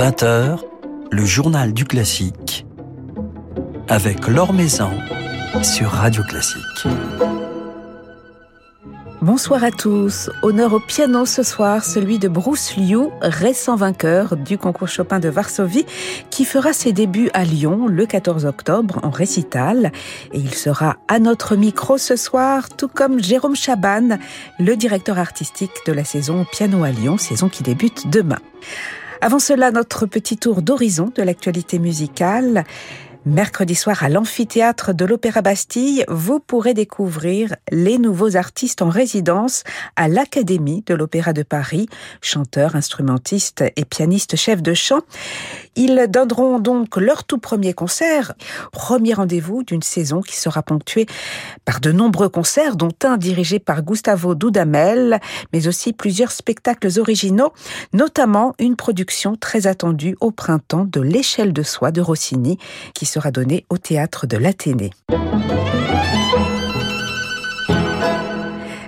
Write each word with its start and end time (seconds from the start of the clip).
20h, 0.00 0.60
le 1.10 1.24
journal 1.26 1.74
du 1.74 1.84
classique 1.84 2.64
avec 3.86 4.28
Laure 4.28 4.54
Maison 4.54 4.88
sur 5.62 5.90
Radio 5.90 6.22
Classique. 6.22 6.86
Bonsoir 9.20 9.62
à 9.62 9.70
tous. 9.70 10.30
Honneur 10.40 10.72
au 10.72 10.80
piano 10.80 11.26
ce 11.26 11.42
soir, 11.42 11.84
celui 11.84 12.18
de 12.18 12.28
Bruce 12.28 12.78
Liu, 12.78 13.10
récent 13.20 13.76
vainqueur 13.76 14.38
du 14.38 14.56
concours 14.56 14.88
Chopin 14.88 15.18
de 15.18 15.28
Varsovie, 15.28 15.84
qui 16.30 16.46
fera 16.46 16.72
ses 16.72 16.94
débuts 16.94 17.28
à 17.34 17.44
Lyon 17.44 17.86
le 17.86 18.06
14 18.06 18.46
octobre 18.46 19.00
en 19.02 19.10
récital. 19.10 19.92
Et 20.32 20.38
il 20.38 20.54
sera 20.54 20.96
à 21.08 21.18
notre 21.18 21.56
micro 21.56 21.98
ce 21.98 22.16
soir, 22.16 22.70
tout 22.70 22.88
comme 22.88 23.22
Jérôme 23.22 23.54
Chaban, 23.54 24.16
le 24.58 24.76
directeur 24.76 25.18
artistique 25.18 25.84
de 25.84 25.92
la 25.92 26.04
saison 26.04 26.46
Piano 26.50 26.84
à 26.84 26.90
Lyon, 26.90 27.18
saison 27.18 27.50
qui 27.50 27.62
débute 27.62 28.08
demain. 28.08 28.38
Avant 29.22 29.38
cela, 29.38 29.70
notre 29.70 30.06
petit 30.06 30.38
tour 30.38 30.62
d'horizon 30.62 31.12
de 31.14 31.22
l'actualité 31.22 31.78
musicale. 31.78 32.64
Mercredi 33.26 33.74
soir 33.74 34.02
à 34.02 34.08
l'amphithéâtre 34.08 34.94
de 34.94 35.04
l'Opéra 35.04 35.42
Bastille, 35.42 36.06
vous 36.08 36.40
pourrez 36.40 36.72
découvrir 36.72 37.54
les 37.70 37.98
nouveaux 37.98 38.34
artistes 38.34 38.80
en 38.80 38.88
résidence 38.88 39.62
à 39.94 40.08
l'Académie 40.08 40.82
de 40.86 40.94
l'Opéra 40.94 41.34
de 41.34 41.42
Paris, 41.42 41.86
chanteurs, 42.22 42.76
instrumentistes 42.76 43.62
et 43.76 43.84
pianistes 43.84 44.36
chefs 44.36 44.62
de 44.62 44.72
chant. 44.72 45.02
Ils 45.76 46.06
donneront 46.08 46.58
donc 46.58 46.96
leur 46.96 47.24
tout 47.24 47.38
premier 47.38 47.72
concert, 47.72 48.34
premier 48.72 49.14
rendez-vous 49.14 49.62
d'une 49.62 49.82
saison 49.82 50.20
qui 50.20 50.36
sera 50.36 50.62
ponctuée 50.62 51.06
par 51.64 51.80
de 51.80 51.92
nombreux 51.92 52.28
concerts, 52.28 52.76
dont 52.76 52.92
un 53.04 53.16
dirigé 53.16 53.58
par 53.58 53.82
Gustavo 53.82 54.34
Dudamel, 54.34 55.20
mais 55.52 55.68
aussi 55.68 55.92
plusieurs 55.92 56.32
spectacles 56.32 56.98
originaux, 56.98 57.52
notamment 57.92 58.54
une 58.58 58.76
production 58.76 59.36
très 59.36 59.66
attendue 59.66 60.16
au 60.20 60.30
printemps 60.30 60.86
de 60.90 61.00
L'échelle 61.00 61.52
de 61.52 61.62
soie 61.62 61.92
de 61.92 62.00
Rossini, 62.00 62.58
qui 62.94 63.06
sera 63.06 63.30
donnée 63.30 63.64
au 63.70 63.78
théâtre 63.78 64.26
de 64.26 64.36
l'Athénée. 64.36 64.90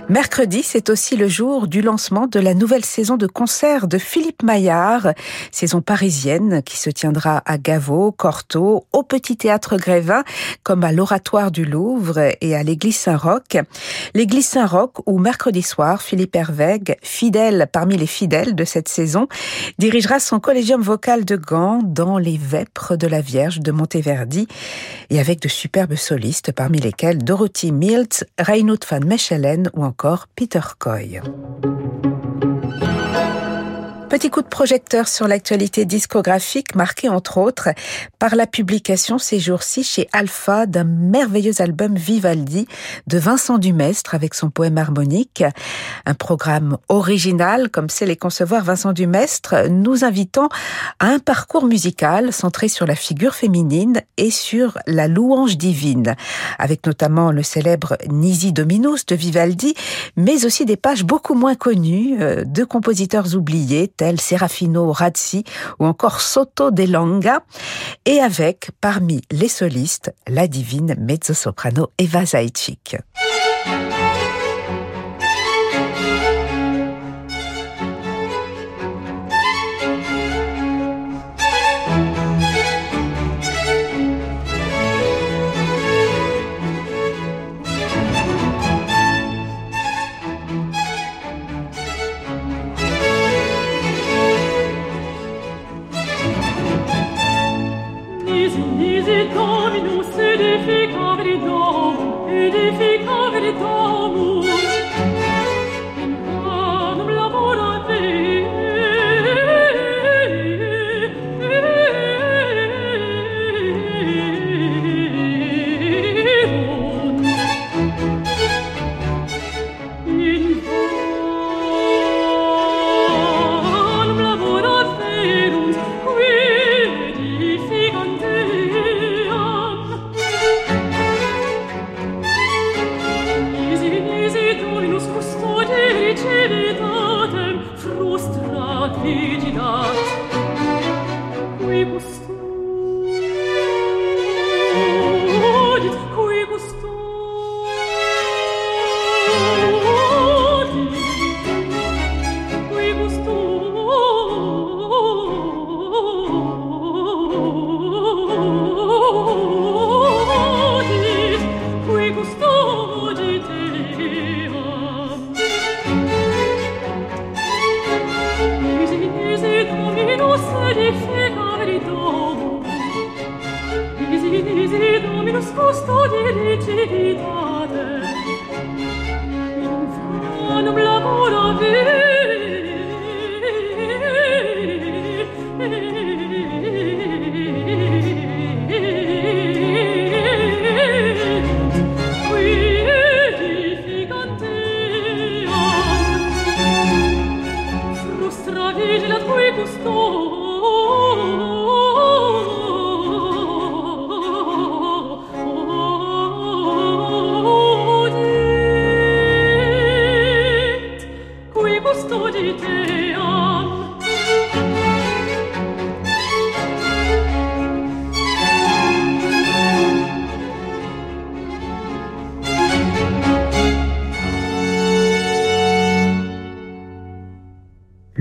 Mercredi, 0.09 0.63
c'est 0.63 0.89
aussi 0.89 1.15
le 1.15 1.29
jour 1.29 1.67
du 1.67 1.81
lancement 1.81 2.27
de 2.27 2.39
la 2.39 2.53
nouvelle 2.53 2.83
saison 2.83 3.15
de 3.15 3.25
concerts 3.25 3.87
de 3.87 3.97
Philippe 3.97 4.43
Maillard, 4.43 5.13
saison 5.49 5.81
parisienne 5.81 6.61
qui 6.61 6.77
se 6.77 6.89
tiendra 6.89 7.41
à 7.45 7.57
Gaveau, 7.57 8.11
Cortot, 8.11 8.85
au 8.91 9.03
Petit 9.03 9.37
Théâtre 9.37 9.77
Grévin, 9.77 10.23
comme 10.63 10.83
à 10.83 10.91
l'Oratoire 10.91 11.51
du 11.51 11.63
Louvre 11.63 12.19
et 12.41 12.53
à 12.53 12.63
l'Église 12.63 12.97
Saint-Roch. 12.97 13.55
L'Église 14.13 14.45
Saint-Roch 14.45 14.91
où 15.05 15.19
mercredi 15.19 15.61
soir, 15.61 16.01
Philippe 16.01 16.35
Hervègue, 16.35 16.97
fidèle 17.01 17.69
parmi 17.71 17.95
les 17.95 18.07
fidèles 18.07 18.55
de 18.55 18.65
cette 18.65 18.89
saison, 18.89 19.29
dirigera 19.79 20.19
son 20.19 20.41
collégium 20.41 20.81
vocal 20.81 21.23
de 21.23 21.37
Gand 21.37 21.79
dans 21.81 22.17
les 22.17 22.37
Vêpres 22.37 22.97
de 22.97 23.07
la 23.07 23.21
Vierge 23.21 23.61
de 23.61 23.71
Monteverdi 23.71 24.49
et 25.09 25.21
avec 25.21 25.41
de 25.41 25.47
superbes 25.47 25.95
solistes 25.95 26.51
parmi 26.51 26.79
lesquels 26.79 27.23
Dorothy 27.23 27.71
Miltz, 27.71 28.25
Reinhard 28.37 28.79
van 28.89 28.99
Mechelen 28.99 29.69
ou 29.73 29.85
encore 29.85 29.92
Peter 30.35 30.75
Coy. 30.77 31.21
Petit 34.13 34.29
coup 34.29 34.43
de 34.43 34.47
projecteur 34.47 35.07
sur 35.07 35.27
l'actualité 35.27 35.85
discographique 35.85 36.75
marqué 36.75 37.09
entre 37.09 37.39
autres 37.39 37.69
par 38.19 38.35
la 38.35 38.45
publication 38.45 39.17
ces 39.17 39.39
jours-ci 39.39 39.83
chez 39.83 40.07
Alpha 40.13 40.67
d'un 40.67 40.83
merveilleux 40.83 41.59
album 41.61 41.95
Vivaldi 41.95 42.67
de 43.07 43.17
Vincent 43.17 43.57
Dumestre 43.57 44.13
avec 44.13 44.35
son 44.35 44.51
poème 44.51 44.77
harmonique. 44.77 45.43
Un 46.05 46.13
programme 46.13 46.77
original 46.89 47.71
comme 47.71 47.89
sait 47.89 48.05
les 48.05 48.15
concevoir 48.15 48.63
Vincent 48.63 48.93
Dumestre, 48.93 49.67
nous 49.71 50.03
invitant 50.03 50.49
à 50.99 51.07
un 51.07 51.17
parcours 51.17 51.65
musical 51.65 52.31
centré 52.31 52.67
sur 52.67 52.85
la 52.85 52.95
figure 52.95 53.33
féminine 53.33 54.03
et 54.17 54.29
sur 54.29 54.77
la 54.85 55.07
louange 55.07 55.57
divine, 55.57 56.15
avec 56.59 56.85
notamment 56.85 57.31
le 57.31 57.41
célèbre 57.41 57.97
Nisi 58.09 58.53
Dominus 58.53 59.07
de 59.07 59.15
Vivaldi, 59.15 59.73
mais 60.15 60.45
aussi 60.45 60.65
des 60.65 60.77
pages 60.77 61.03
beaucoup 61.03 61.33
moins 61.33 61.55
connues 61.55 62.21
euh, 62.21 62.43
de 62.43 62.63
compositeurs 62.63 63.35
oubliés 63.35 63.91
Serafino 64.19 64.91
Razzi 64.91 65.43
ou 65.79 65.85
encore 65.85 66.21
Soto 66.21 66.71
de 66.71 66.83
Longa, 66.83 67.43
et 68.05 68.19
avec, 68.19 68.71
parmi 68.81 69.21
les 69.31 69.47
solistes, 69.47 70.13
la 70.27 70.47
divine 70.47 70.95
mezzo-soprano 70.99 71.91
Eva 71.97 72.25
Zaitchik. 72.25 72.97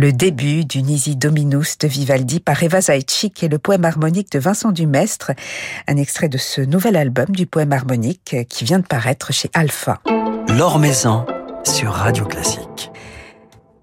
Le 0.03 0.13
début 0.13 0.65
du 0.65 0.83
Nisi 0.83 1.15
Dominus 1.15 1.79
de 1.79 1.87
Vivaldi 1.87 2.41
par 2.41 2.61
Eva 2.61 2.81
Zaitchik 2.81 3.45
et 3.45 3.49
le 3.49 3.61
poème 3.61 3.85
harmonique 3.85 4.33
de 4.33 4.41
Vincent 4.41 4.73
Dumestre, 4.73 5.31
un 5.87 5.97
extrait 5.97 6.29
de 6.29 6.39
ce 6.39 6.61
nouvel 6.61 6.97
album 6.97 7.27
du 7.29 7.47
poème 7.47 7.73
harmonique 7.73 8.35
qui 8.49 8.65
vient 8.65 8.81
de 8.81 8.85
paraître 8.85 9.33
chez 9.33 9.49
Alpha. 9.55 10.01
L'Or 10.49 10.81
sur 11.63 11.93
Radio 11.93 12.25
Classique. 12.25 12.92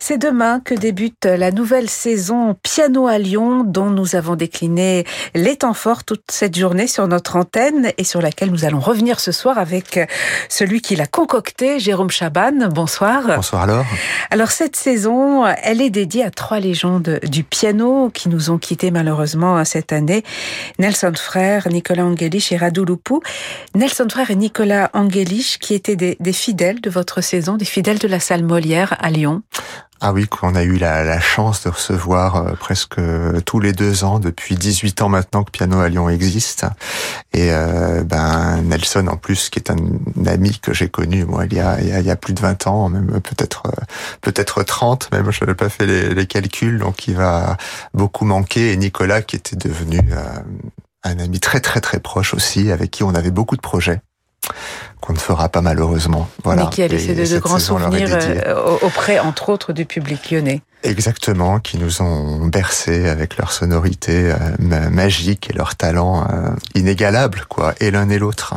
C'est 0.02 0.18
demain 0.18 0.62
que 0.62 0.74
débute 0.74 1.26
la 1.26 1.52
nouvelle 1.52 1.90
saison 1.90 2.56
Piano 2.64 3.08
à 3.08 3.18
Lyon 3.18 3.64
dont 3.66 3.90
nous 3.90 4.16
avons 4.16 4.36
décliné 4.36 5.06
les 5.36 5.58
temps 5.58 5.74
forts 5.74 6.06
toute 6.06 6.24
cette 6.32 6.58
journée 6.58 6.88
sur 6.88 7.08
notre 7.08 7.36
antenne 7.36 7.92
et 7.98 8.06
sur 8.06 8.22
laquelle 8.22 8.50
nous 8.50 8.64
allons 8.64 8.80
revenir 8.80 9.20
ce 9.20 9.34
soir 9.34 9.58
avec 9.58 10.00
celui 10.48 10.82
qui 10.82 10.96
l'a 10.96 11.06
concocté, 11.06 11.80
Jérôme 11.80 12.10
Chaban. 12.10 12.70
Bonsoir. 12.70 13.24
Bonsoir 13.28 13.64
alors. 13.64 13.86
Alors 14.32 14.52
cette 14.52 14.78
saison, 14.78 15.46
elle 15.46 15.82
est 15.82 15.90
dédiée 15.90 16.24
à 16.24 16.32
trois 16.32 16.60
légendes 16.60 17.20
du 17.24 17.44
piano 17.44 18.10
qui 18.10 18.30
nous 18.30 18.52
ont 18.52 18.58
quittés 18.58 18.92
malheureusement 18.92 19.64
cette 19.66 19.92
année. 19.92 20.24
Nelson 20.80 21.14
Frère, 21.16 21.68
Nicolas 21.68 22.06
Angelich 22.06 22.52
et 22.54 22.58
Radu 22.58 22.86
Lupu. 22.86 23.16
Nelson 23.76 24.08
Frère 24.10 24.32
et 24.32 24.36
Nicolas 24.36 24.90
Angelich 24.94 25.60
qui 25.60 25.74
étaient 25.74 25.98
des, 25.98 26.16
des 26.22 26.34
fidèles 26.34 26.80
de 26.80 26.90
votre 26.90 27.22
saison, 27.22 27.58
des 27.58 27.66
fidèles 27.66 28.00
de 28.00 28.08
la 28.08 28.22
salle 28.22 28.44
Molière 28.44 28.96
à 29.00 29.10
Lyon. 29.10 29.44
Ah 30.02 30.14
oui, 30.14 30.28
qu'on 30.28 30.56
a 30.56 30.64
eu 30.64 30.78
la, 30.78 31.04
la, 31.04 31.20
chance 31.20 31.64
de 31.64 31.70
recevoir 31.70 32.38
euh, 32.38 32.54
presque 32.54 33.02
tous 33.46 33.60
les 33.60 33.74
deux 33.74 34.06
ans 34.06 34.20
depuis 34.20 34.56
18 34.56 35.02
ans 35.02 35.10
maintenant 35.10 35.44
que 35.44 35.52
Piano 35.52 35.80
à 35.80 35.90
Lyon 35.90 36.08
existe. 36.08 36.66
Et 37.34 37.52
euh, 37.52 38.04
ben 38.04 38.62
Nelson 38.62 39.08
en 39.08 39.18
plus, 39.18 39.50
qui 39.50 39.60
est 39.60 39.70
un, 39.70 39.78
ami 40.26 40.58
que 40.60 40.74
j'ai 40.74 40.88
connu 40.88 41.26
moi 41.26 41.46
il 41.46 41.54
y, 41.54 41.60
a, 41.60 41.82
il 41.82 42.06
y 42.06 42.12
a, 42.12 42.16
plus 42.16 42.34
de 42.34 42.40
20 42.40 42.68
ans, 42.68 42.88
même 42.90 43.20
peut-être 43.22 43.64
euh, 43.68 43.84
peut-être 44.22 44.64
30, 44.64 45.12
même 45.12 45.32
je 45.32 45.44
n'avais 45.44 45.56
pas 45.56 45.70
fait 45.70 45.86
les, 45.86 46.14
les, 46.14 46.26
calculs, 46.28 46.80
donc 46.80 47.08
il 47.08 47.16
va 47.16 47.58
beaucoup 47.94 48.24
manquer. 48.24 48.72
Et 48.72 48.78
Nicolas 48.78 49.22
qui 49.22 49.36
était 49.36 49.58
devenu 49.58 50.00
euh, 50.12 50.40
un 51.04 51.20
ami 51.20 51.42
très 51.42 51.60
très 51.60 51.82
très 51.82 52.00
proche 52.00 52.34
aussi, 52.34 52.72
avec 52.72 52.92
qui 52.92 53.04
on 53.04 53.14
avait 53.16 53.32
beaucoup 53.32 53.58
de 53.58 53.62
projets 53.62 54.02
qu'on 55.02 55.14
ne 55.14 55.20
fera 55.20 55.50
pas 55.50 55.62
malheureusement. 55.62 56.28
Voilà. 56.44 56.66
Mais 56.66 56.70
qui 56.70 56.84
a 56.84 56.88
laissé 56.88 57.16
de, 57.16 57.26
de 57.26 57.40
grands 57.40 57.60
souvenirs 57.60 58.10
euh, 58.12 58.78
auprès, 58.82 59.20
entre 59.20 59.50
autres, 59.50 59.74
du 59.74 59.86
public 59.86 60.32
lyonnais. 60.32 60.62
Exactement, 60.82 61.60
qui 61.60 61.78
nous 61.78 62.02
ont 62.02 62.46
bercés 62.46 63.10
avec 63.10 63.36
leur 63.38 63.52
sonorité 63.52 64.32
euh, 64.32 64.90
magique 64.90 65.50
et 65.50 65.54
leur 65.54 65.76
talent 65.76 66.26
euh, 66.32 66.52
inégalable, 66.74 67.44
quoi, 67.50 67.74
et 67.82 67.92
l'un 67.92 68.10
et 68.10 68.18
l'autre. 68.18 68.54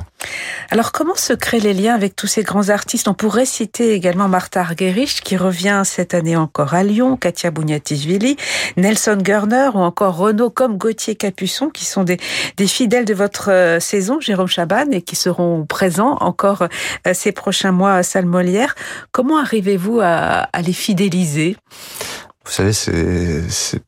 Alors, 0.71 0.93
comment 0.93 1.17
se 1.17 1.33
créent 1.33 1.59
les 1.59 1.75
liens 1.75 1.97
avec 1.97 2.15
tous 2.15 2.29
ces 2.29 2.45
grands 2.45 2.69
artistes? 2.69 3.09
On 3.09 3.15
pourrait 3.15 3.45
citer 3.45 3.93
également 3.93 4.29
Martha 4.29 4.61
Argerich, 4.61 5.21
qui 5.25 5.37
revient 5.37 5.83
cette 5.85 6.15
année 6.15 6.37
encore 6.37 6.75
à 6.75 6.85
Lyon, 6.85 7.17
Katia 7.17 7.51
Bouniatisvili, 7.51 8.37
Nelson 8.77 9.19
Görner 9.21 9.71
ou 9.75 9.81
encore 9.81 10.17
Renaud 10.17 10.51
comme 10.51 10.79
Gauthier 10.79 11.17
Capuçon, 11.17 11.71
qui 11.71 11.85
sont 11.85 12.05
des, 12.05 12.19
des 12.57 12.69
fidèles 12.69 13.05
de 13.05 13.15
votre 13.15 13.79
saison, 13.81 14.21
Jérôme 14.21 14.47
Chaban, 14.47 14.93
et 14.93 15.03
qui 15.03 15.17
seront 15.17 15.67
présents 15.67 16.17
encore 16.33 16.63
euh, 17.07 17.15
ces 17.15 17.33
prochains 17.33 17.73
mois 17.73 17.95
à 17.95 18.03
Salle 18.03 18.25
Molière. 18.25 18.75
Comment 19.11 19.39
arrivez-vous 19.39 20.01
à, 20.03 20.49
les 20.65 20.73
fidéliser? 20.73 21.57
Vous 22.45 22.51
savez, 22.51 22.73
ce 22.73 23.79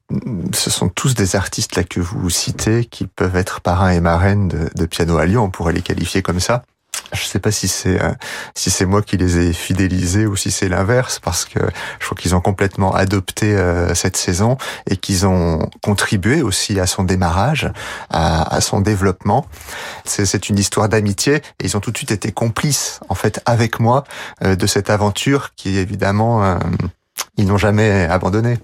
sont 0.52 0.88
tous 0.88 1.14
des 1.14 1.34
artistes 1.34 1.74
là 1.74 1.82
que 1.82 2.00
vous 2.00 2.30
citez 2.30 2.84
qui 2.84 3.06
peuvent 3.06 3.36
être 3.36 3.60
parrains 3.60 3.90
et 3.90 4.00
marraines 4.00 4.48
de, 4.48 4.70
de 4.74 4.86
piano 4.86 5.16
à 5.16 5.26
Lyon. 5.26 5.44
On 5.44 5.50
pourrait 5.50 5.72
les 5.72 5.82
qualifier 5.82 6.22
comme 6.22 6.38
ça. 6.38 6.62
Je 7.12 7.24
sais 7.24 7.38
pas 7.38 7.50
si 7.50 7.68
c'est 7.68 8.02
euh, 8.02 8.12
si 8.54 8.70
c'est 8.70 8.86
moi 8.86 9.02
qui 9.02 9.16
les 9.16 9.38
ai 9.38 9.52
fidélisés 9.52 10.26
ou 10.26 10.36
si 10.36 10.50
c'est 10.50 10.68
l'inverse 10.68 11.20
parce 11.20 11.44
que 11.44 11.60
je 12.00 12.04
crois 12.04 12.16
qu'ils 12.16 12.34
ont 12.34 12.40
complètement 12.40 12.94
adopté 12.94 13.54
euh, 13.54 13.94
cette 13.94 14.16
saison 14.16 14.56
et 14.88 14.96
qu'ils 14.96 15.26
ont 15.26 15.68
contribué 15.82 16.42
aussi 16.42 16.80
à 16.80 16.86
son 16.86 17.04
démarrage, 17.04 17.70
à, 18.10 18.54
à 18.54 18.60
son 18.60 18.80
développement. 18.80 19.46
C'est 20.04 20.48
une 20.48 20.58
histoire 20.58 20.88
d'amitié 20.88 21.36
et 21.36 21.64
ils 21.64 21.76
ont 21.76 21.80
tout 21.80 21.90
de 21.90 21.96
suite 21.96 22.10
été 22.10 22.32
complices 22.32 23.00
en 23.08 23.14
fait 23.14 23.40
avec 23.46 23.80
moi 23.80 24.04
euh, 24.42 24.56
de 24.56 24.66
cette 24.66 24.90
aventure 24.90 25.54
qui 25.54 25.78
évidemment 25.78 26.58
ils 27.36 27.46
n'ont 27.46 27.58
jamais 27.58 28.04
abandonné. 28.04 28.58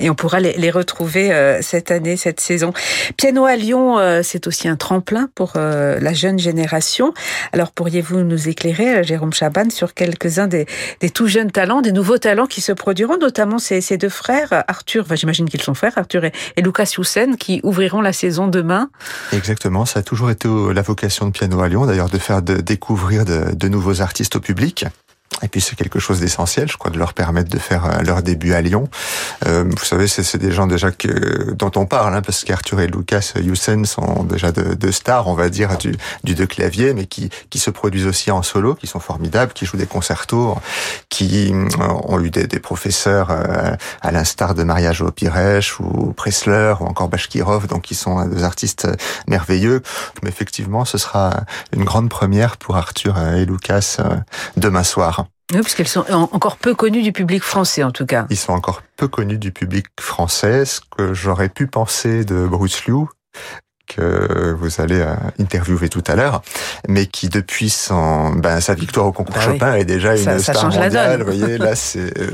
Et 0.00 0.10
on 0.10 0.14
pourra 0.14 0.40
les, 0.40 0.70
retrouver 0.70 1.32
euh, 1.32 1.60
cette 1.62 1.90
année, 1.90 2.16
cette 2.16 2.40
saison. 2.40 2.72
Piano 3.16 3.44
à 3.44 3.56
Lyon, 3.56 3.98
euh, 3.98 4.22
c'est 4.22 4.46
aussi 4.46 4.66
un 4.66 4.76
tremplin 4.76 5.28
pour 5.34 5.52
euh, 5.56 5.98
la 6.00 6.12
jeune 6.12 6.38
génération. 6.38 7.12
Alors 7.52 7.70
pourriez-vous 7.70 8.20
nous 8.20 8.48
éclairer, 8.48 9.04
Jérôme 9.04 9.32
Chaban, 9.32 9.70
sur 9.70 9.94
quelques-uns 9.94 10.46
des, 10.46 10.66
des, 11.00 11.10
tout 11.10 11.26
jeunes 11.26 11.50
talents, 11.50 11.80
des 11.80 11.92
nouveaux 11.92 12.18
talents 12.18 12.46
qui 12.46 12.60
se 12.60 12.72
produiront, 12.72 13.18
notamment 13.18 13.58
ces, 13.58 13.80
ces 13.80 13.96
deux 13.96 14.08
frères, 14.08 14.64
Arthur, 14.68 15.04
enfin, 15.04 15.14
j'imagine 15.14 15.48
qu'ils 15.48 15.62
sont 15.62 15.74
frères, 15.74 15.96
Arthur 15.96 16.24
et, 16.24 16.32
et 16.56 16.62
Lucas 16.62 16.94
Youssen, 16.96 17.36
qui 17.36 17.60
ouvriront 17.62 18.00
la 18.00 18.12
saison 18.12 18.48
demain. 18.48 18.90
Exactement, 19.32 19.84
ça 19.84 20.00
a 20.00 20.02
toujours 20.02 20.30
été 20.30 20.48
la 20.48 20.82
vocation 20.82 21.26
de 21.26 21.30
Piano 21.32 21.60
à 21.60 21.68
Lyon, 21.68 21.86
d'ailleurs, 21.86 22.10
de 22.10 22.18
faire 22.18 22.42
de, 22.42 22.56
découvrir 22.56 23.24
de, 23.24 23.54
de 23.54 23.68
nouveaux 23.68 24.00
artistes 24.00 24.36
au 24.36 24.40
public. 24.40 24.86
Et 25.42 25.48
puis 25.48 25.60
c'est 25.60 25.76
quelque 25.76 25.98
chose 25.98 26.20
d'essentiel, 26.20 26.68
je 26.68 26.76
crois, 26.76 26.90
de 26.90 26.98
leur 26.98 27.12
permettre 27.12 27.50
de 27.50 27.58
faire 27.58 27.84
euh, 27.86 28.02
leur 28.02 28.22
début 28.22 28.54
à 28.54 28.60
Lyon. 28.62 28.88
Euh, 29.46 29.64
vous 29.68 29.84
savez, 29.84 30.06
c'est 30.06 30.38
des 30.38 30.52
gens 30.52 30.66
déjà 30.66 30.90
que, 30.90 31.52
dont 31.52 31.72
on 31.76 31.86
parle, 31.86 32.14
hein, 32.14 32.22
parce 32.22 32.44
qu'Arthur 32.44 32.80
et 32.80 32.86
Lucas 32.86 33.32
Youssen 33.36 33.84
sont 33.84 34.24
déjà 34.24 34.52
de, 34.52 34.74
de, 34.74 34.90
stars, 34.90 35.26
on 35.26 35.34
va 35.34 35.48
dire, 35.48 35.76
du, 35.76 35.96
du 36.22 36.34
de 36.34 36.44
clavier, 36.44 36.94
mais 36.94 37.06
qui, 37.06 37.30
qui 37.50 37.58
se 37.58 37.70
produisent 37.70 38.06
aussi 38.06 38.30
en 38.30 38.42
solo, 38.42 38.74
qui 38.74 38.86
sont 38.86 39.00
formidables, 39.00 39.52
qui 39.52 39.66
jouent 39.66 39.76
des 39.76 39.86
concertos, 39.86 40.56
qui 41.08 41.52
euh, 41.52 41.88
ont 42.04 42.20
eu 42.20 42.30
des, 42.30 42.46
des 42.46 42.60
professeurs 42.60 43.30
euh, 43.30 43.74
à 44.02 44.12
l'instar 44.12 44.54
de 44.54 44.62
Mariage 44.62 45.02
au 45.02 45.10
Piresh 45.10 45.80
ou 45.80 46.12
Pressler 46.12 46.74
ou 46.80 46.84
encore 46.84 47.08
Bashkirov, 47.08 47.66
donc 47.66 47.82
qui 47.82 47.94
sont 47.94 48.24
des 48.26 48.44
artistes 48.44 48.88
merveilleux. 49.26 49.82
Mais 50.22 50.28
effectivement, 50.28 50.84
ce 50.84 50.96
sera 50.96 51.34
une 51.72 51.84
grande 51.84 52.08
première 52.08 52.56
pour 52.56 52.76
Arthur 52.76 53.18
et 53.18 53.44
Lucas 53.44 53.98
demain 54.56 54.84
soir. 54.84 55.13
Oui, 55.52 55.60
parce 55.60 55.74
qu'elles 55.74 55.88
sont 55.88 56.04
encore 56.10 56.56
peu 56.56 56.74
connues 56.74 57.02
du 57.02 57.12
public 57.12 57.42
français, 57.42 57.82
en 57.82 57.90
tout 57.90 58.06
cas. 58.06 58.26
Ils 58.30 58.36
sont 58.36 58.52
encore 58.52 58.82
peu 58.96 59.08
connus 59.08 59.38
du 59.38 59.52
public 59.52 59.86
français, 60.00 60.64
ce 60.64 60.80
que 60.96 61.12
j'aurais 61.12 61.50
pu 61.50 61.66
penser 61.66 62.24
de 62.24 62.46
Bruce 62.46 62.86
Liu, 62.86 63.06
que 63.86 64.54
vous 64.58 64.80
allez 64.80 65.00
euh, 65.00 65.14
interviewer 65.38 65.88
tout 65.88 66.02
à 66.06 66.16
l'heure, 66.16 66.42
mais 66.88 67.06
qui 67.06 67.28
depuis 67.28 67.68
son, 67.68 68.30
ben, 68.30 68.60
sa 68.60 68.74
victoire 68.74 69.06
au 69.06 69.12
concours 69.12 69.34
bah 69.34 69.42
Chopin 69.42 69.74
est 69.74 69.84
déjà 69.84 70.16
une 70.16 70.38
star 70.38 70.70
mondiale. 70.70 71.22
Vous 71.22 71.26
voyez, 71.26 71.58
là, 71.58 71.76
c'est 71.76 72.18
euh, 72.18 72.30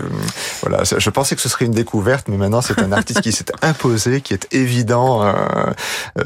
voilà. 0.63 0.85
Je 0.85 1.11
pensais 1.11 1.35
que 1.35 1.43
ce 1.43 1.49
serait 1.49 1.65
une 1.65 1.73
découverte, 1.73 2.29
mais 2.29 2.37
maintenant 2.37 2.61
c'est 2.61 2.81
un 2.81 2.93
artiste 2.93 3.21
qui 3.23 3.33
s'est 3.33 3.47
imposé, 3.63 4.21
qui 4.21 4.35
est 4.35 4.47
évident 4.55 5.25
euh, 5.25 5.35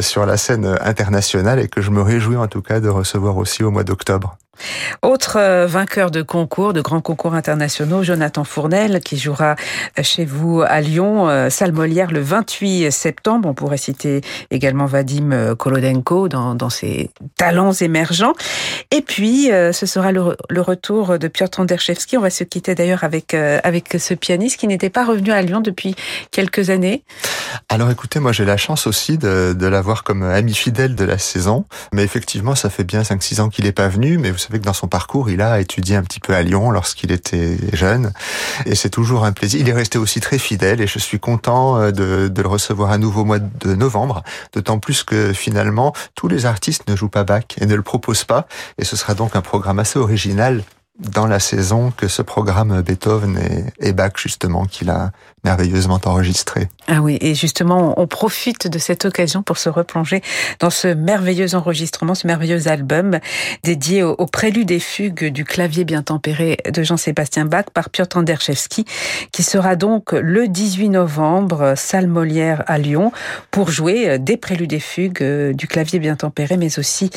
sur 0.01 0.27
la 0.27 0.37
scène 0.37 0.77
internationale 0.83 1.59
et 1.59 1.69
que 1.69 1.81
je 1.81 1.91
me 1.91 2.03
réjouis 2.03 2.37
en 2.37 2.47
tout 2.47 2.63
cas 2.63 2.81
de 2.81 2.89
recevoir 2.89 3.39
aussi 3.39 3.63
au 3.63 3.71
mois 3.71 3.85
d'octobre. 3.85 4.37
Autre 5.03 5.37
euh, 5.39 5.67
vainqueur 5.67 6.11
de 6.11 6.23
concours, 6.23 6.73
de 6.73 6.81
grands 6.81 7.01
concours 7.01 7.35
internationaux, 7.35 8.03
Jonathan 8.03 8.45
Fournel, 8.45 9.01
qui 9.01 9.19
jouera 9.19 9.57
chez 10.03 10.25
vous 10.25 10.63
à 10.67 10.81
Lyon, 10.81 11.29
euh, 11.29 11.51
salle 11.51 11.73
Molière, 11.73 12.11
le 12.11 12.21
28 12.21 12.91
septembre. 12.91 13.49
On 13.49 13.55
pourrait 13.55 13.77
citer 13.77 14.21
également 14.51 14.87
Vadim 14.87 15.33
euh, 15.33 15.55
Kolodenko 15.55 16.29
dans, 16.29 16.71
ses 16.71 17.11
talents 17.37 17.73
émergents. 17.73 18.33
Et 18.91 19.03
puis, 19.03 19.49
ce 19.49 19.87
sera 19.87 20.13
le, 20.13 20.61
retour 20.61 21.19
de 21.19 21.29
Piotr 21.29 21.61
Anderszewski. 21.61 22.17
On 22.17 22.21
va 22.21 22.31
se 22.31 22.45
quitter 22.45 22.75
d'ailleurs 22.75 23.05
avec, 23.05 23.35
avec 23.35 23.97
ce 23.99 24.15
pianiste 24.15 24.59
qui 24.59 24.67
n'était 24.67 24.91
pas 24.91 25.05
revenu 25.05 25.31
à 25.31 25.43
Lyon 25.43 25.61
depuis 25.61 25.95
quelques 26.31 26.71
années. 26.71 27.05
Alors 27.69 27.91
écoutez, 27.91 28.19
moi 28.19 28.33
j'ai 28.33 28.45
la 28.45 28.57
chance 28.57 28.87
aussi 28.87 29.19
de, 29.19 29.55
de 29.57 29.67
l'avoir 29.67 30.05
comme 30.05 30.23
ami 30.23 30.55
fidèle 30.55 30.95
de 30.95 31.05
la 31.05 31.19
saison. 31.19 31.67
Mais 31.93 32.03
effectivement, 32.03 32.55
ça 32.55 32.71
fait 32.71 32.85
bien 32.85 33.03
5-6 33.03 33.41
ans 33.41 33.49
qu'il 33.49 33.65
n'est 33.65 33.73
pas 33.73 33.89
venu. 33.89 34.19
Mais 34.19 34.31
vous 34.31 34.39
savez 34.47 34.61
que 34.61 34.65
dans 34.65 34.73
son 34.73 34.89
parcours, 34.89 35.31
il 35.31 35.41
a 35.41 35.61
étudié 35.61 35.97
un 35.97 36.03
petit 36.03 36.21
peu 36.21 36.35
à 36.35 36.43
Lyon 36.43 36.71
lorsqu'il 36.71 37.13
était 37.13 37.57
jeune. 37.73 38.13
Et 38.67 38.75
c'est 38.75 38.91
toujours 38.91 39.25
un 39.25 39.33
plaisir. 39.33 39.61
Il 39.61 39.69
est 39.69 39.73
resté 39.73 39.99
aussi 39.99 40.21
très 40.21 40.39
fidèle 40.39 40.81
et 40.81 40.87
je 40.87 40.99
suis 40.99 41.19
content 41.19 41.79
euh, 41.79 41.91
de, 41.91 42.29
de 42.29 42.43
le 42.43 42.49
recevoir 42.49 42.91
à 42.91 42.99
nouveau 42.99 43.23
au 43.23 43.25
mois 43.25 43.39
de 43.39 43.75
novembre. 43.75 44.23
D'autant 44.53 44.79
plus 44.79 45.03
que 45.03 45.33
finalement, 45.33 45.95
tous 46.15 46.29
les 46.29 46.47
artistes 46.47 46.89
ne 46.89 46.97
jouent 46.97 47.09
pas 47.09 47.25
Bach 47.25 47.45
et 47.61 47.67
ne 47.67 47.75
le 47.75 47.83
proposent 47.83 48.25
pas. 48.25 48.47
Et 48.79 48.85
ce 48.85 48.97
sera 48.97 49.15
donc 49.15 49.37
un 49.37 49.43
programme 49.43 49.79
assez 49.79 49.99
original 49.99 50.63
dans 50.99 51.27
la 51.27 51.41
saison 51.41 51.93
que 51.97 52.07
ce 52.07 52.23
programme 52.23 52.81
Beethoven 52.83 53.37
et, 53.81 53.93
Bach 53.93 54.13
justement 54.17 54.65
qu'il 54.65 54.91
a 54.91 55.11
merveilleusement 55.43 56.01
enregistré. 56.05 56.69
Ah 56.87 57.01
oui, 57.03 57.19
et 57.21 57.35
justement, 57.35 58.01
on 58.01 58.07
profite 58.07 58.69
de 58.69 58.79
cette 58.79 59.05
occasion 59.05 59.43
pour 59.43 59.59
se 59.59 59.69
replonger 59.69 60.23
dans 60.61 60.71
ce 60.71 60.89
merveilleux 60.89 61.57
enregistrement, 61.57 62.15
ce 62.15 62.27
merveilleux 62.27 62.69
album 62.69 63.19
dédié 63.65 64.05
au, 64.05 64.13
au 64.13 64.27
prélude 64.27 64.71
et 64.71 64.79
fugues 64.79 65.27
du 65.27 65.45
clavier 65.45 65.85
bien 65.85 66.03
tempéré 66.03 66.59
de 66.73 66.83
Jean-Sébastien 66.85 67.45
Bach 67.45 67.67
par 67.75 67.91
Piotr 67.91 68.17
Anderszewski, 68.17 68.85
qui 69.33 69.43
sera 69.43 69.75
donc 69.75 70.13
le 70.13 70.47
18 70.47 70.91
novembre, 70.91 71.75
salle 71.77 72.07
Molière 72.07 72.63
à 72.69 72.79
Lyon, 72.79 73.11
pour 73.51 73.71
jouer 73.71 74.21
des 74.21 74.37
préludes 74.37 74.73
et 74.73 74.81
fugues 74.81 75.53
du 75.55 75.67
clavier 75.67 75.99
bien 75.99 76.15
tempéré, 76.15 76.57
mais 76.57 76.79
aussi 76.79 77.11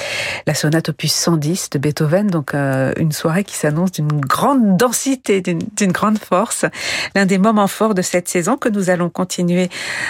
la 0.48 0.56
sonate 0.56 0.90
opus 0.90 1.14
110 1.14 1.70
de 1.70 1.78
Beethoven, 1.80 2.28
donc 2.28 2.56
euh, 2.56 2.92
une 2.98 3.12
soirée 3.12 3.44
qui 3.44 3.54
s'appelle 3.54 3.67
d'une 3.72 4.20
grande 4.20 4.78
densité, 4.78 5.42
d'une 5.42 5.92
grande 5.92 6.20
force. 6.20 6.66
L'un 7.16 7.26
des 7.26 7.38
moments 7.38 7.68
forts 7.68 7.94
de 7.94 8.02
cette 8.02 8.28
saison 8.28 8.58
que 8.58 8.70
nous 8.70 8.90
allons 8.90 9.10
continuer 9.10 9.70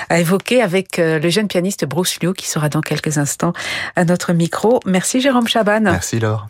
à 0.10 0.20
évoquer 0.20 0.62
avec 0.62 1.00
euh, 1.00 1.20
le 1.20 1.30
jeune 1.30 1.48
pianiste 1.48 1.86
Bruce 1.86 2.20
Liu 2.22 2.34
qui 2.34 2.48
sera 2.48 2.70
dans 2.70 2.82
quelques 2.82 3.18
instants 3.18 3.54
à 3.96 4.06
notre 4.06 4.34
micro. 4.34 4.80
Merci 4.86 5.22
Jérôme 5.22 5.48
Chaban. 5.48 5.82
Merci 5.82 6.20
Laure. 6.20 6.48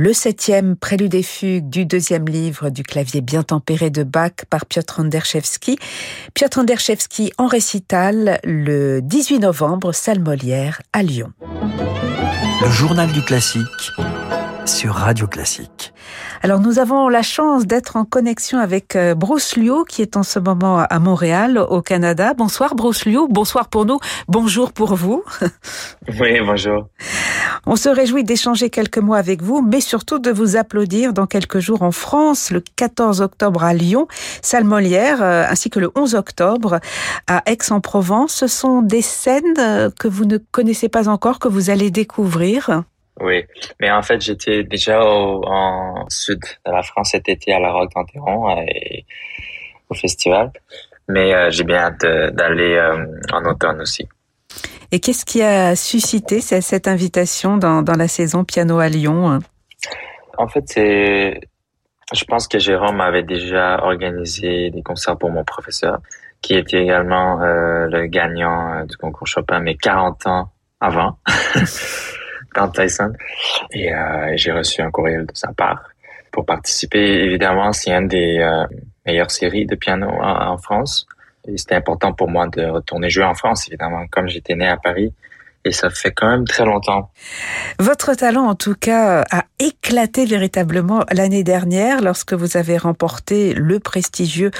Le 0.00 0.14
septième 0.14 0.76
prélude 0.76 1.14
et 1.14 1.22
fugue 1.22 1.68
du 1.68 1.84
deuxième 1.84 2.26
livre 2.26 2.70
du 2.70 2.82
clavier 2.82 3.20
bien 3.20 3.42
tempéré 3.42 3.90
de 3.90 4.02
Bach 4.02 4.32
par 4.48 4.64
Piotr 4.64 4.98
Anderszewski. 4.98 5.78
Piotr 6.32 6.60
Anderszewski 6.60 7.32
en 7.36 7.46
récital 7.46 8.40
le 8.42 9.00
18 9.02 9.40
novembre, 9.40 9.92
salle 9.92 10.20
Molière 10.20 10.80
à 10.94 11.02
Lyon. 11.02 11.34
Le 12.62 12.70
journal 12.70 13.12
du 13.12 13.20
classique 13.20 13.92
sur 14.70 14.94
Radio 14.94 15.26
Classique. 15.26 15.92
Alors 16.42 16.60
nous 16.60 16.78
avons 16.78 17.08
la 17.08 17.22
chance 17.22 17.66
d'être 17.66 17.96
en 17.96 18.04
connexion 18.04 18.58
avec 18.58 18.94
euh, 18.94 19.14
Bruce 19.14 19.56
Liu 19.56 19.84
qui 19.88 20.00
est 20.00 20.16
en 20.16 20.22
ce 20.22 20.38
moment 20.38 20.78
à 20.78 20.98
Montréal 21.00 21.58
au 21.58 21.82
Canada. 21.82 22.34
Bonsoir 22.34 22.76
Bruce 22.76 23.04
Liu, 23.04 23.26
bonsoir 23.28 23.68
pour 23.68 23.84
nous, 23.84 23.98
bonjour 24.28 24.72
pour 24.72 24.94
vous. 24.94 25.24
Oui, 26.20 26.40
bonjour. 26.44 26.88
On 27.66 27.76
se 27.76 27.88
réjouit 27.88 28.24
d'échanger 28.24 28.70
quelques 28.70 28.98
mots 28.98 29.14
avec 29.14 29.42
vous, 29.42 29.60
mais 29.62 29.80
surtout 29.80 30.18
de 30.18 30.30
vous 30.30 30.56
applaudir 30.56 31.12
dans 31.12 31.26
quelques 31.26 31.60
jours 31.60 31.82
en 31.82 31.92
France, 31.92 32.50
le 32.50 32.62
14 32.76 33.20
octobre 33.20 33.62
à 33.62 33.74
Lyon, 33.74 34.08
salle 34.42 34.64
Molière, 34.64 35.22
euh, 35.22 35.44
ainsi 35.48 35.70
que 35.70 35.78
le 35.78 35.90
11 35.94 36.14
octobre 36.14 36.80
à 37.26 37.42
Aix-en-Provence. 37.46 38.32
Ce 38.32 38.46
sont 38.46 38.82
des 38.82 39.02
scènes 39.02 39.58
euh, 39.58 39.90
que 39.98 40.08
vous 40.08 40.24
ne 40.24 40.38
connaissez 40.38 40.88
pas 40.88 41.08
encore, 41.08 41.38
que 41.38 41.48
vous 41.48 41.70
allez 41.70 41.90
découvrir. 41.90 42.82
Oui, 43.18 43.44
mais 43.80 43.90
en 43.90 44.02
fait, 44.02 44.20
j'étais 44.20 44.64
déjà 44.64 45.04
au, 45.04 45.44
en 45.44 46.08
sud 46.08 46.40
de 46.64 46.70
la 46.70 46.82
France 46.82 47.10
cet 47.10 47.28
été 47.28 47.52
à 47.52 47.58
la 47.58 47.72
Roque 47.72 47.92
d'Anteron 47.94 48.64
et 48.66 49.04
au 49.88 49.94
festival. 49.94 50.52
Mais 51.08 51.34
euh, 51.34 51.50
j'ai 51.50 51.64
bien 51.64 51.78
hâte 51.78 52.34
d'aller 52.34 52.80
en 53.32 53.44
automne 53.44 53.80
aussi. 53.80 54.08
Et 54.92 55.00
qu'est-ce 55.00 55.24
qui 55.24 55.42
a 55.42 55.76
suscité 55.76 56.40
cette 56.40 56.88
invitation 56.88 57.56
dans, 57.56 57.82
dans 57.82 57.96
la 57.96 58.08
saison 58.08 58.44
Piano 58.44 58.78
à 58.78 58.88
Lyon 58.88 59.38
En 60.36 60.48
fait, 60.48 60.64
c'est, 60.66 61.40
je 62.12 62.24
pense 62.24 62.48
que 62.48 62.58
Jérôme 62.58 63.00
avait 63.00 63.22
déjà 63.22 63.84
organisé 63.84 64.70
des 64.70 64.82
concerts 64.82 65.16
pour 65.16 65.30
mon 65.30 65.44
professeur, 65.44 65.98
qui 66.42 66.54
était 66.54 66.82
également 66.82 67.40
euh, 67.40 67.86
le 67.86 68.06
gagnant 68.06 68.74
euh, 68.74 68.84
du 68.84 68.96
concours 68.96 69.26
Chopin, 69.26 69.60
mais 69.60 69.76
40 69.76 70.26
ans 70.26 70.50
avant, 70.80 71.18
quand 72.54 72.68
Tyson. 72.70 73.12
Et 73.72 73.94
euh, 73.94 74.32
j'ai 74.36 74.52
reçu 74.52 74.82
un 74.82 74.90
courriel 74.90 75.26
de 75.26 75.32
sa 75.34 75.52
part 75.52 75.82
pour 76.30 76.44
participer. 76.44 77.24
Évidemment, 77.24 77.72
c'est 77.72 77.92
une 77.92 78.08
des 78.08 78.38
euh, 78.38 78.66
meilleures 79.06 79.30
séries 79.30 79.66
de 79.66 79.74
piano 79.74 80.08
en, 80.08 80.52
en 80.52 80.58
France. 80.58 81.06
Et 81.48 81.56
c'était 81.56 81.76
important 81.76 82.12
pour 82.12 82.28
moi 82.28 82.46
de 82.48 82.64
retourner 82.66 83.08
jouer 83.08 83.24
en 83.24 83.34
France, 83.34 83.66
évidemment, 83.68 84.06
comme 84.10 84.28
j'étais 84.28 84.54
né 84.54 84.68
à 84.68 84.76
Paris 84.76 85.12
et 85.64 85.72
ça 85.72 85.90
fait 85.90 86.10
quand 86.10 86.28
même 86.28 86.46
très 86.46 86.64
longtemps. 86.64 87.10
Votre 87.78 88.14
talent, 88.14 88.46
en 88.46 88.54
tout 88.54 88.74
cas, 88.74 89.24
a 89.30 89.44
éclaté 89.58 90.24
véritablement 90.24 91.04
l'année 91.12 91.44
dernière 91.44 92.00
lorsque 92.00 92.32
vous 92.32 92.56
avez 92.56 92.78
remporté 92.78 93.52
le 93.54 93.78
prestigieux 93.78 94.50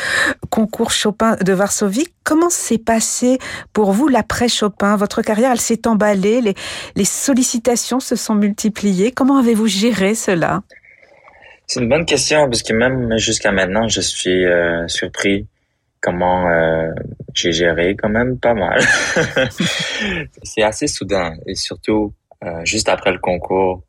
concours 0.51 0.91
Chopin 0.91 1.37
de 1.37 1.53
Varsovie. 1.53 2.09
Comment 2.23 2.51
s'est 2.51 2.79
passé 2.79 3.39
pour 3.73 3.93
vous 3.93 4.09
l'après 4.09 4.49
Chopin 4.49 4.97
Votre 4.97 5.23
carrière, 5.23 5.53
elle 5.53 5.61
s'est 5.61 5.87
emballée, 5.87 6.41
les, 6.41 6.55
les 6.97 7.05
sollicitations 7.05 8.01
se 8.01 8.17
sont 8.17 8.35
multipliées. 8.35 9.11
Comment 9.11 9.39
avez-vous 9.39 9.67
géré 9.67 10.15
cela? 10.15 10.63
C'est 11.67 11.81
une 11.81 11.89
bonne 11.89 12.05
question 12.05 12.47
parce 12.47 12.65
que 12.65 12.73
même 12.73 13.17
jusqu'à 13.17 13.53
maintenant, 13.53 13.87
je 13.87 14.01
suis 14.01 14.45
euh, 14.45 14.89
surpris 14.89 15.47
comment 16.01 16.49
euh, 16.49 16.91
j'ai 17.35 17.53
géré 17.53 17.97
quand 17.97 18.09
même 18.09 18.39
pas 18.39 18.55
mal. 18.55 18.81
c'est 20.43 20.63
assez 20.63 20.87
soudain 20.87 21.35
et 21.47 21.55
surtout 21.55 22.15
euh, 22.45 22.65
juste 22.65 22.89
après 22.89 23.13
le 23.13 23.19
concours, 23.19 23.83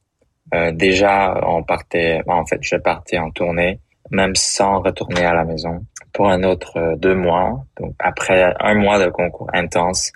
euh, 0.54 0.72
déjà 0.72 1.40
on 1.48 1.64
partait, 1.64 2.22
en 2.28 2.46
fait 2.46 2.60
je 2.62 2.76
partais 2.76 3.18
en 3.18 3.32
tournée 3.32 3.80
même 4.12 4.36
sans 4.36 4.82
retourner 4.82 5.26
à 5.26 5.34
la 5.34 5.46
maison 5.46 5.86
pour 6.14 6.30
un 6.30 6.44
autre 6.44 6.78
euh, 6.78 6.96
deux 6.98 7.16
mois. 7.16 7.66
Donc 7.80 7.96
après 8.00 8.54
un 8.60 8.76
mois 8.76 9.04
de 9.04 9.10
concours 9.10 9.50
intense, 9.54 10.12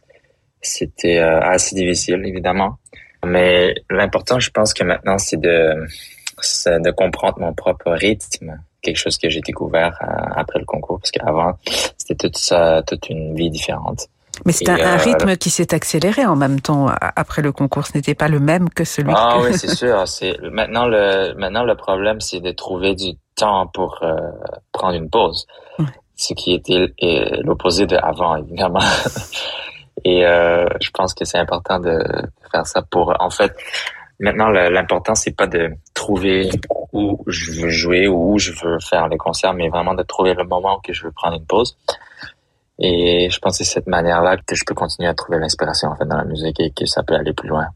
c'était 0.62 1.18
euh, 1.18 1.40
assez 1.40 1.76
difficile 1.76 2.22
évidemment. 2.26 2.78
Mais 3.26 3.74
l'important, 3.90 4.40
je 4.40 4.52
pense 4.52 4.74
que 4.74 4.84
maintenant, 4.84 5.18
c'est 5.18 5.40
de, 5.40 5.88
c'est 6.42 6.80
de 6.80 6.92
comprendre 6.92 7.40
mon 7.40 7.54
propre 7.54 7.92
rythme 7.92 8.60
quelque 8.86 8.98
chose 8.98 9.18
que 9.18 9.30
j'ai 9.30 9.42
découvert 9.42 9.98
euh, 10.02 10.06
après 10.36 10.60
le 10.60 10.66
concours 10.66 11.00
parce 11.00 11.12
qu'avant 11.12 11.54
c'était 11.98 12.16
toute 12.16 12.38
ça, 12.38 12.84
toute 12.86 13.10
une 13.10 13.36
vie 13.36 13.50
différente. 13.50 14.08
Mais 14.46 14.52
c'est 14.52 14.70
un, 14.70 14.76
un, 14.76 14.98
rythme 14.98 15.38
qui 15.38 15.50
s'est 15.50 15.74
accéléré 15.74 16.26
en 16.26 16.36
même 16.36 16.60
temps 16.60 16.88
après 17.16 17.42
le 17.42 17.54
concours. 17.54 17.88
Ce 17.88 17.98
n'était 17.98 18.16
pas 18.16 18.28
le 18.28 18.42
même 18.42 18.70
que 18.70 18.84
celui. 18.84 19.14
Ah 19.16 19.38
que... 19.38 19.48
oui, 19.48 19.54
c'est 19.58 19.74
sûr. 19.74 20.06
C'est 20.08 20.38
maintenant 20.52 20.88
le 20.88 21.34
maintenant 21.36 21.64
le 21.64 21.76
problème, 21.76 22.20
c'est 22.20 22.42
de 22.42 22.52
trouver 22.52 22.96
du 22.96 23.14
temps 23.36 23.68
pour 23.68 24.00
euh, 24.04 24.16
prendre 24.74 24.96
une 24.96 25.10
pause, 25.10 25.48
ouais. 25.80 25.86
ce 26.16 26.34
qui 26.34 26.54
était 26.54 26.94
l'opposé 27.44 27.86
de 27.86 27.96
avant 27.96 28.36
évidemment. 28.36 28.80
Et 30.04 30.26
euh, 30.26 30.68
je 30.82 30.90
pense 30.92 31.14
que 31.14 31.24
c'est 31.26 31.38
important 31.38 31.80
de 31.80 32.04
faire 32.52 32.68
ça 32.68 32.82
pour 32.82 33.14
en 33.20 33.30
fait 33.30 33.56
Maintenant, 34.20 34.50
l'important, 34.50 35.16
c'est 35.16 35.36
pas 35.36 35.48
de 35.48 35.72
trouver 35.94 36.50
où 36.94 37.24
je 37.28 37.62
veux 37.62 37.70
jouer 37.70 38.08
ou 38.08 38.34
où 38.34 38.40
je 38.40 38.52
veux 38.52 38.80
faire 38.80 39.08
les 39.10 39.18
concerts, 39.18 39.54
mais 39.54 39.68
vraiment 39.70 39.94
de 39.94 40.04
trouver 40.04 40.34
le 40.34 40.46
moment 40.46 40.80
que 40.80 40.94
je 40.94 41.04
veux 41.04 41.12
prendre 41.12 41.38
une 41.38 41.46
pause. 41.46 41.78
Et 42.80 43.30
je 43.30 43.40
pense 43.40 43.58
que 43.58 43.64
c'est 43.64 43.74
cette 43.74 43.88
manière-là 43.88 44.38
que 44.38 44.56
je 44.56 44.64
peux 44.66 44.74
continuer 44.74 45.10
à 45.10 45.14
trouver 45.14 45.40
l'inspiration 45.40 45.90
en 45.90 45.96
fait 45.96 46.06
dans 46.06 46.18
la 46.18 46.26
musique 46.26 46.60
et 46.60 46.72
que 46.72 46.86
ça 46.86 47.04
peut 47.04 47.16
aller 47.16 47.34
plus 47.34 47.48
loin. 47.48 47.68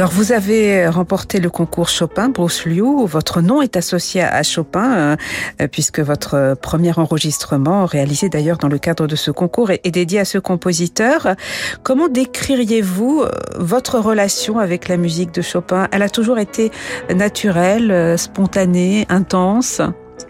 Alors, 0.00 0.12
vous 0.12 0.32
avez 0.32 0.88
remporté 0.88 1.40
le 1.40 1.50
concours 1.50 1.90
Chopin, 1.90 2.30
Bruce 2.30 2.64
Liu. 2.64 3.04
Votre 3.04 3.42
nom 3.42 3.60
est 3.60 3.76
associé 3.76 4.22
à 4.22 4.42
Chopin, 4.42 5.18
euh, 5.60 5.66
puisque 5.70 6.00
votre 6.00 6.56
premier 6.62 6.98
enregistrement, 6.98 7.84
réalisé 7.84 8.30
d'ailleurs 8.30 8.56
dans 8.56 8.68
le 8.68 8.78
cadre 8.78 9.06
de 9.06 9.14
ce 9.14 9.30
concours, 9.30 9.70
est, 9.70 9.90
dédié 9.90 10.20
à 10.20 10.24
ce 10.24 10.38
compositeur. 10.38 11.34
Comment 11.82 12.08
décririez-vous 12.08 13.26
votre 13.56 13.98
relation 13.98 14.58
avec 14.58 14.88
la 14.88 14.96
musique 14.96 15.34
de 15.34 15.42
Chopin? 15.42 15.86
Elle 15.92 16.00
a 16.00 16.08
toujours 16.08 16.38
été 16.38 16.70
naturelle, 17.14 18.18
spontanée, 18.18 19.04
intense? 19.10 19.82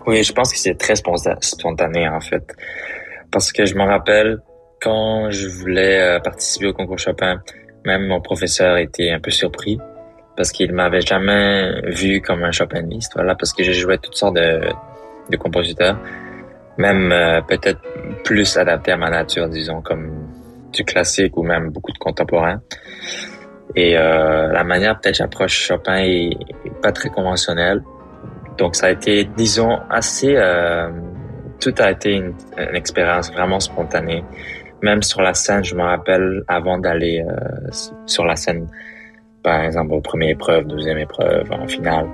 Oui, 0.05 0.25
je 0.25 0.33
pense 0.33 0.53
que 0.53 0.59
c'est 0.59 0.79
très 0.79 0.97
spontané 0.97 2.09
en 2.09 2.21
fait. 2.21 2.57
Parce 3.31 3.53
que 3.53 3.67
je 3.67 3.77
me 3.77 3.85
rappelle 3.85 4.41
quand 4.81 5.31
je 5.31 5.47
voulais 5.47 6.01
euh, 6.01 6.21
participer 6.21 6.67
au 6.67 6.73
concours 6.73 6.99
Chopin, 6.99 7.41
même 7.85 8.07
mon 8.07 8.21
professeur 8.21 8.77
était 8.77 9.11
un 9.11 9.21
peu 9.21 9.31
surpris 9.31 9.79
parce 10.37 10.53
qu'il 10.53 10.73
m'avait 10.73 11.01
jamais 11.03 11.83
vu 11.91 12.21
comme 12.21 12.45
un 12.45 12.53
chopiniste, 12.53 13.13
voilà, 13.15 13.35
parce 13.35 13.53
que 13.53 13.63
j'ai 13.63 13.75
joué 13.75 13.99
toutes 13.99 14.15
sortes 14.15 14.37
de, 14.37 15.37
compositeurs, 15.37 15.99
même 16.79 17.13
euh, 17.13 17.41
peut-être 17.43 17.81
plus 18.25 18.57
adaptés 18.57 18.93
à 18.93 18.97
ma 18.97 19.11
nature, 19.11 19.49
disons, 19.49 19.81
comme 19.83 20.27
du 20.73 20.85
classique 20.85 21.37
ou 21.37 21.43
même 21.43 21.71
beaucoup 21.71 21.93
de 21.93 21.99
contemporains. 21.99 22.63
Et 23.77 23.97
euh, 23.97 24.51
la 24.51 24.65
manière 24.65 24.99
peut-être 24.99 25.17
j'approche 25.17 25.53
Chopin 25.53 25.99
est, 25.99 26.37
pas 26.83 26.93
très 26.93 27.11
conventionnelle. 27.11 27.83
Donc 28.59 28.75
ça 28.77 28.87
a 28.87 28.91
été, 28.91 29.25
disons, 29.37 29.79
assez... 29.91 30.35
Euh, 30.37 30.89
tout 31.61 31.75
a 31.79 31.91
été 31.91 32.13
une, 32.13 32.35
expérience 32.75 33.31
vraiment 33.31 33.61
spontanée. 33.61 34.25
Même 34.83 35.03
sur 35.03 35.21
la 35.21 35.35
scène, 35.35 35.63
je 35.65 35.75
me 35.75 35.83
rappelle 35.83 36.43
avant 36.49 36.79
d'aller 36.79 37.23
euh, 37.23 37.71
sur 38.07 38.25
la 38.25 38.37
scène, 38.37 38.67
par 39.43 39.63
exemple 39.63 39.93
aux 39.93 40.01
premières 40.01 40.31
épreuves, 40.31 40.67
deuxième 40.67 40.99
épreuve, 40.99 41.51
en 41.53 41.67
finale, 41.67 42.07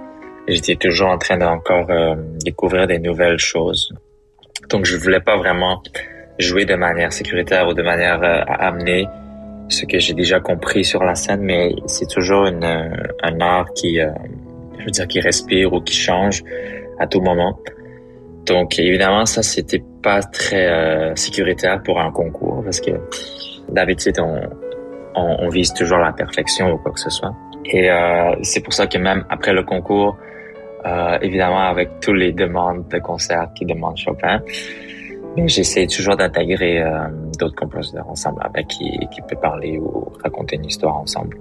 j'étais 0.48 0.76
toujours 0.76 1.09
en 1.09 1.18
train 1.18 1.37
d'encore 1.37 1.90
euh, 1.90 2.14
découvrir 2.44 2.87
des 2.87 2.98
nouvelles 2.98 3.38
choses. 3.38 3.92
Donc 4.68 4.85
je 4.85 4.96
voulais 4.96 5.20
pas 5.20 5.37
vraiment 5.37 5.83
jouer 6.38 6.64
de 6.64 6.74
manière 6.74 7.12
sécuritaire 7.12 7.68
ou 7.68 7.74
de 7.74 7.83
manière 7.83 8.22
euh, 8.22 8.42
à 8.46 8.68
amener 8.68 9.07
ce 9.68 9.85
que 9.85 9.98
j'ai 9.98 10.14
déjà 10.14 10.38
compris 10.40 10.85
sur 10.85 11.02
la 11.02 11.14
scène, 11.14 11.40
mais 11.40 11.74
c'est 11.87 12.09
toujours 12.09 12.46
une, 12.46 12.64
un 12.64 13.40
art 13.40 13.72
qui, 13.74 14.00
euh, 14.00 14.11
je 14.79 14.85
veux 14.85 14.90
dire, 14.90 15.09
qui 15.09 15.20
respire 15.20 15.72
ou 15.72 15.81
qui 15.81 15.94
change 15.94 16.44
à 16.98 17.07
tout 17.07 17.20
moment. 17.20 17.59
Donc 18.46 18.78
évidemment, 18.78 19.26
ça 19.26 19.42
c'était 19.42 19.82
pas 20.02 20.22
très 20.22 20.66
euh, 20.68 21.16
sécuritaire 21.16 21.82
pour 21.82 22.00
un 22.00 22.12
concours 22.12 22.62
parce 22.64 22.80
que 22.80 22.92
d'habitude 23.68 24.18
on, 24.20 24.40
on, 25.16 25.37
on, 25.40 25.48
vise 25.48 25.72
toujours 25.74 25.98
la 25.98 26.12
perfection 26.12 26.72
ou 26.72 26.78
quoi 26.78 26.92
que 26.92 27.00
ce 27.00 27.11
soit. 27.11 27.35
Et 27.64 27.90
euh, 27.90 28.37
c'est 28.42 28.61
pour 28.61 28.72
ça 28.72 28.87
que 28.87 28.98
même 28.98 29.24
après 29.28 29.52
le 29.52 29.64
concours, 29.64 30.16
euh, 30.85 31.18
évidemment 31.20 31.62
avec 31.62 32.00
tous 32.00 32.12
les 32.12 32.32
demandes 32.32 32.87
de 32.88 32.98
concerts 32.98 33.48
qui 33.56 33.64
demandent 33.64 33.96
Chopin, 33.96 34.40
j'essaie 35.46 35.87
toujours 35.87 36.16
d'intégrer 36.16 36.80
euh, 36.80 37.09
d'autres 37.38 37.56
compositeurs 37.56 38.09
ensemble 38.09 38.40
avec 38.44 38.68
qui, 38.68 38.88
qui 39.11 39.20
peut 39.22 39.37
parler 39.37 39.78
ou 39.78 40.12
raconter 40.22 40.56
une 40.56 40.66
histoire 40.66 40.96
ensemble. 40.96 41.37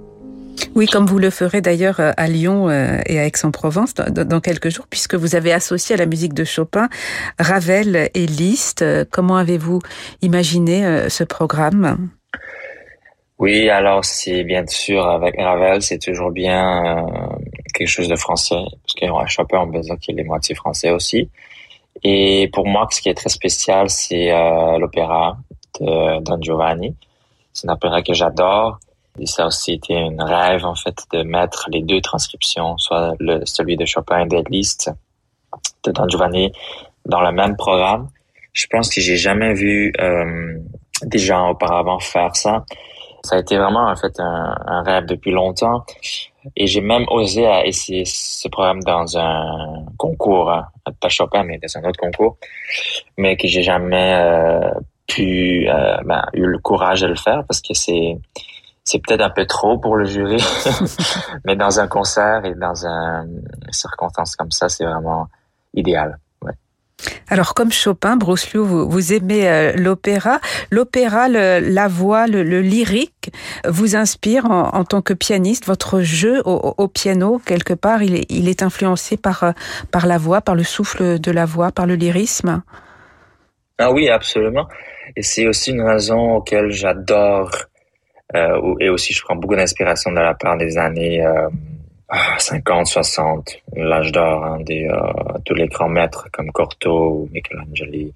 Oui, 0.74 0.86
comme 0.86 1.06
vous 1.06 1.18
le 1.18 1.30
ferez 1.30 1.60
d'ailleurs 1.60 2.00
euh, 2.00 2.12
à 2.16 2.28
Lyon 2.28 2.68
euh, 2.68 2.98
et 3.06 3.18
à 3.18 3.26
Aix-en-Provence 3.26 3.94
dans 3.94 4.40
quelques 4.40 4.68
jours, 4.68 4.86
puisque 4.88 5.14
vous 5.14 5.34
avez 5.34 5.52
associé 5.52 5.94
à 5.94 5.98
la 5.98 6.06
musique 6.06 6.34
de 6.34 6.44
Chopin 6.44 6.88
Ravel 7.38 8.10
et 8.14 8.26
Liszt. 8.26 8.84
Comment 9.10 9.36
avez-vous 9.36 9.80
imaginé 10.22 11.08
ce 11.08 11.24
programme? 11.24 12.10
Oui, 13.38 13.68
alors 13.68 14.02
c'est 14.02 14.44
bien 14.44 14.66
sûr 14.66 15.06
avec 15.06 15.34
Ravel, 15.38 15.82
c'est 15.82 15.98
toujours 15.98 16.30
bien 16.30 16.98
euh, 16.98 17.36
quelque 17.74 17.88
chose 17.88 18.08
de 18.08 18.16
français, 18.16 18.56
parce 18.82 18.94
que 18.94 19.28
Chopin, 19.28 19.58
on 19.58 19.66
dire 19.78 19.98
qu'il 20.00 20.18
est 20.18 20.24
moitié 20.24 20.54
français 20.54 20.90
aussi. 20.90 21.28
Et 22.02 22.48
pour 22.54 22.66
moi, 22.66 22.86
ce 22.90 23.02
qui 23.02 23.10
est 23.10 23.14
très 23.14 23.28
spécial, 23.28 23.90
c'est 23.90 24.32
euh, 24.32 24.78
l'opéra 24.78 25.36
de 25.80 26.20
Don 26.20 26.40
Giovanni. 26.40 26.94
C'est 27.52 27.68
un 27.68 27.74
opéra 27.74 28.02
que 28.02 28.14
j'adore. 28.14 28.78
Et 29.18 29.26
ça 29.26 29.46
aussi 29.46 29.72
été 29.72 29.96
un 29.96 30.24
rêve, 30.24 30.64
en 30.64 30.74
fait, 30.74 30.96
de 31.12 31.22
mettre 31.22 31.68
les 31.70 31.82
deux 31.82 32.00
transcriptions, 32.00 32.76
soit 32.78 33.14
celui 33.44 33.76
de 33.76 33.84
Chopin 33.84 34.20
et 34.20 34.26
de 34.26 34.42
Liszt, 34.50 34.90
de 35.84 35.92
Don 35.92 36.08
Giovanni, 36.08 36.52
dans 37.04 37.20
le 37.20 37.32
même 37.32 37.56
programme. 37.56 38.08
Je 38.52 38.66
pense 38.70 38.92
que 38.92 39.00
j'ai 39.00 39.16
jamais 39.16 39.54
vu 39.54 39.92
euh, 40.00 40.58
des 41.02 41.18
gens 41.18 41.50
auparavant 41.50 41.98
faire 42.00 42.34
ça. 42.36 42.64
Ça 43.22 43.36
a 43.36 43.38
été 43.40 43.56
vraiment, 43.56 43.88
en 43.88 43.96
fait, 43.96 44.18
un, 44.18 44.82
rêve 44.82 45.06
depuis 45.06 45.32
longtemps. 45.32 45.84
Et 46.54 46.66
j'ai 46.66 46.80
même 46.80 47.06
osé 47.08 47.46
à 47.46 47.66
essayer 47.66 48.04
ce 48.04 48.48
programme 48.48 48.80
dans 48.84 49.18
un 49.18 49.84
concours, 49.96 50.52
pas 51.00 51.08
Chopin, 51.08 51.42
mais 51.42 51.58
dans 51.58 51.78
un 51.78 51.88
autre 51.88 51.98
concours, 51.98 52.36
mais 53.16 53.36
que 53.36 53.48
j'ai 53.48 53.62
jamais 53.62 54.14
euh, 54.14 54.70
pu, 55.08 55.68
euh, 55.68 55.96
ben, 56.04 56.24
eu 56.34 56.46
le 56.46 56.58
courage 56.58 57.00
de 57.00 57.08
le 57.08 57.16
faire 57.16 57.42
parce 57.48 57.60
que 57.60 57.74
c'est 57.74 58.16
c'est 58.86 59.00
peut-être 59.00 59.20
un 59.20 59.30
peu 59.30 59.46
trop 59.46 59.78
pour 59.78 59.96
le 59.96 60.04
jury, 60.04 60.42
mais 61.44 61.56
dans 61.56 61.80
un 61.80 61.88
concert 61.88 62.44
et 62.44 62.54
dans 62.54 62.86
une 62.86 63.42
circonstance 63.70 64.36
comme 64.36 64.52
ça, 64.52 64.68
c'est 64.68 64.84
vraiment 64.84 65.26
idéal. 65.74 66.18
Ouais. 66.40 66.52
Alors, 67.28 67.54
comme 67.54 67.72
Chopin, 67.72 68.16
Bruce 68.16 68.52
Liu, 68.52 68.60
vous, 68.60 68.88
vous 68.88 69.12
aimez 69.12 69.48
euh, 69.50 69.72
l'opéra. 69.74 70.38
L'opéra, 70.70 71.28
la 71.28 71.88
voix, 71.88 72.28
le, 72.28 72.44
le, 72.44 72.60
lyrique 72.60 73.32
vous 73.66 73.96
inspire 73.96 74.44
en, 74.46 74.68
en, 74.68 74.84
tant 74.84 75.02
que 75.02 75.14
pianiste. 75.14 75.66
Votre 75.66 76.00
jeu 76.00 76.40
au, 76.44 76.74
au 76.78 76.86
piano, 76.86 77.40
quelque 77.44 77.74
part, 77.74 78.04
il 78.04 78.14
est, 78.14 78.26
il 78.30 78.48
est, 78.48 78.62
influencé 78.62 79.16
par, 79.16 79.42
euh, 79.42 79.52
par 79.90 80.06
la 80.06 80.16
voix, 80.16 80.40
par 80.40 80.54
le 80.54 80.62
souffle 80.62 81.18
de 81.18 81.30
la 81.32 81.44
voix, 81.44 81.72
par 81.72 81.86
le 81.86 81.96
lyrisme? 81.96 82.62
Ah 83.78 83.90
oui, 83.90 84.08
absolument. 84.08 84.68
Et 85.16 85.22
c'est 85.22 85.48
aussi 85.48 85.72
une 85.72 85.82
raison 85.82 86.36
auquel 86.36 86.70
j'adore 86.70 87.50
euh, 87.52 87.75
et 88.34 88.88
aussi 88.88 89.12
je 89.12 89.22
prends 89.22 89.36
beaucoup 89.36 89.56
d'inspiration 89.56 90.10
de 90.10 90.16
la 90.16 90.34
part 90.34 90.56
des 90.56 90.76
années 90.78 91.24
euh, 91.24 91.48
50, 92.38 92.86
60, 92.86 93.56
l'âge 93.74 94.12
d'or 94.12 94.44
hein, 94.44 94.58
des 94.60 94.86
euh, 94.88 95.38
tous 95.44 95.54
les 95.54 95.66
grands 95.66 95.88
maîtres 95.88 96.28
comme 96.32 96.50
Cortot 96.52 97.28
Michelangelo. 97.32 98.10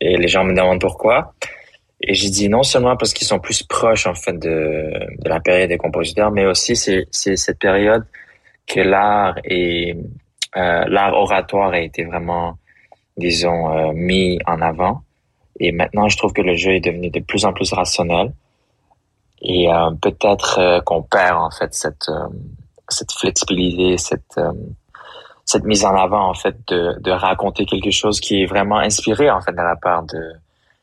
Et 0.00 0.16
les 0.16 0.28
gens 0.28 0.44
me 0.44 0.54
demandent 0.54 0.80
pourquoi. 0.80 1.34
Et 2.00 2.14
j'ai 2.14 2.30
dit 2.30 2.48
non 2.48 2.62
seulement 2.62 2.96
parce 2.96 3.12
qu'ils 3.12 3.26
sont 3.26 3.38
plus 3.38 3.62
proches 3.62 4.06
en 4.06 4.14
fait 4.14 4.38
de, 4.38 4.90
la 5.24 5.40
période 5.40 5.68
des 5.68 5.76
compositeurs, 5.76 6.30
mais 6.30 6.46
aussi 6.46 6.74
c'est 6.74 7.06
cette 7.10 7.58
période 7.58 8.06
que 8.66 8.80
l'art 8.80 9.38
et 9.44 9.94
euh, 10.56 10.84
l'art 10.88 11.12
oratoire 11.14 11.72
a 11.72 11.80
été 11.80 12.04
vraiment, 12.04 12.56
disons, 13.18 13.76
euh, 13.76 13.92
mis 13.92 14.38
en 14.46 14.62
avant. 14.62 15.02
Et 15.58 15.72
maintenant, 15.72 16.08
je 16.08 16.16
trouve 16.16 16.32
que 16.32 16.40
le 16.40 16.54
jeu 16.54 16.72
est 16.72 16.80
devenu 16.80 17.10
de 17.10 17.20
plus 17.20 17.44
en 17.44 17.52
plus 17.52 17.70
rationnel. 17.72 18.32
Et 19.42 19.72
euh, 19.72 19.90
peut-être 20.02 20.58
euh, 20.58 20.80
qu'on 20.80 21.02
perd 21.02 21.38
en 21.38 21.50
fait 21.50 21.72
cette 21.74 22.08
euh, 22.08 22.28
cette 22.88 23.12
flexibilité, 23.12 23.96
cette 23.98 24.40
cette 25.44 25.64
mise 25.64 25.84
en 25.84 25.94
avant 25.94 26.28
en 26.28 26.34
fait 26.34 26.56
de, 26.68 26.98
de 27.00 27.10
raconter 27.10 27.64
quelque 27.64 27.90
chose 27.90 28.20
qui 28.20 28.42
est 28.42 28.46
vraiment 28.46 28.78
inspiré 28.78 29.30
en 29.30 29.40
fait 29.40 29.52
de 29.52 29.56
la 29.56 29.76
part 29.76 30.02
de 30.04 30.32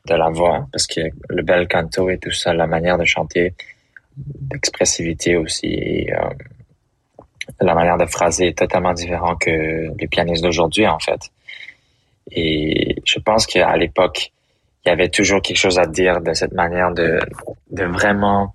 de 0.06 0.14
la 0.14 0.30
voix 0.30 0.66
parce 0.72 0.86
que 0.86 1.00
le 1.28 1.42
bel 1.42 1.68
canto 1.68 2.08
et 2.08 2.18
tout 2.18 2.30
ça, 2.30 2.54
la 2.54 2.66
manière 2.66 2.96
de 2.96 3.04
chanter, 3.04 3.54
d'expressivité 4.16 5.36
aussi 5.36 5.66
et 5.66 6.12
euh, 6.12 6.30
la 7.60 7.74
manière 7.74 7.98
de 7.98 8.06
phraser 8.06 8.48
est 8.48 8.58
totalement 8.58 8.94
différent 8.94 9.36
que 9.36 9.94
les 9.98 10.08
pianistes 10.08 10.42
d'aujourd'hui 10.42 10.86
en 10.86 10.98
fait. 10.98 11.20
Et 12.30 13.00
je 13.04 13.18
pense 13.20 13.46
qu'à 13.46 13.76
l'époque, 13.76 14.32
il 14.84 14.88
y 14.88 14.92
avait 14.92 15.08
toujours 15.08 15.42
quelque 15.42 15.56
chose 15.56 15.78
à 15.78 15.86
dire 15.86 16.20
de 16.20 16.32
cette 16.32 16.52
manière 16.52 16.92
de, 16.92 17.18
de 17.70 17.84
vraiment 17.84 18.54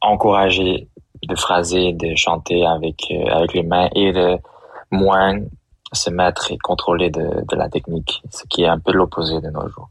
encourager, 0.00 0.88
de 1.22 1.34
phraser, 1.34 1.92
de 1.92 2.14
chanter 2.16 2.66
avec, 2.66 3.06
euh, 3.10 3.26
avec 3.30 3.54
les 3.54 3.62
mains 3.62 3.88
et 3.94 4.12
de 4.12 4.38
moins 4.90 5.38
se 5.92 6.10
mettre 6.10 6.52
et 6.52 6.58
contrôler 6.58 7.10
de, 7.10 7.44
de 7.46 7.56
la 7.56 7.68
technique, 7.68 8.22
ce 8.30 8.44
qui 8.48 8.62
est 8.62 8.68
un 8.68 8.78
peu 8.78 8.92
l'opposé 8.92 9.40
de 9.40 9.50
nos 9.50 9.68
jours. 9.68 9.88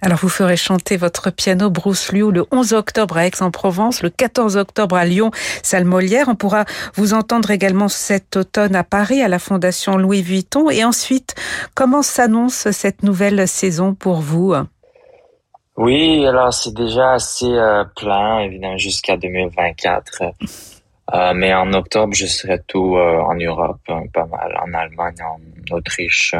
Alors 0.00 0.18
vous 0.18 0.28
ferez 0.28 0.56
chanter 0.56 0.96
votre 0.96 1.30
piano 1.30 1.70
Bruce 1.70 2.12
Liu 2.12 2.30
le 2.30 2.44
11 2.50 2.74
octobre 2.74 3.16
à 3.16 3.26
Aix-en-Provence, 3.26 4.02
le 4.02 4.10
14 4.10 4.56
octobre 4.56 4.96
à 4.96 5.04
Lyon, 5.04 5.30
salle 5.62 5.84
Molière. 5.84 6.26
On 6.28 6.34
pourra 6.34 6.64
vous 6.94 7.14
entendre 7.14 7.50
également 7.50 7.88
cet 7.88 8.36
automne 8.36 8.76
à 8.76 8.84
Paris 8.84 9.22
à 9.22 9.28
la 9.28 9.38
Fondation 9.38 9.96
Louis 9.96 10.22
Vuitton. 10.22 10.70
Et 10.70 10.84
ensuite, 10.84 11.34
comment 11.74 12.02
s'annonce 12.02 12.70
cette 12.70 13.02
nouvelle 13.02 13.48
saison 13.48 13.94
pour 13.94 14.20
vous? 14.20 14.54
Oui, 15.78 16.26
alors 16.26 16.52
c'est 16.52 16.74
déjà 16.74 17.12
assez 17.12 17.46
euh, 17.46 17.84
plein, 17.96 18.40
évidemment, 18.40 18.76
jusqu'à 18.76 19.16
2024. 19.16 20.22
Euh, 21.14 21.32
mais 21.34 21.54
en 21.54 21.72
octobre, 21.72 22.12
je 22.14 22.26
serai 22.26 22.60
tout 22.66 22.96
euh, 22.96 23.20
en 23.20 23.34
Europe, 23.34 23.80
hein, 23.88 24.02
pas 24.12 24.26
mal, 24.26 24.54
en 24.60 24.74
Allemagne, 24.74 25.16
en 25.22 25.74
Autriche, 25.74 26.34